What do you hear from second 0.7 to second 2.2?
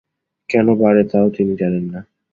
বাড়ে, তাও তিনি জানেন না।